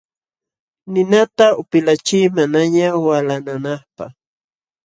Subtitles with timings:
[0.91, 4.11] Ninata upilachiy manañaq walananapaq.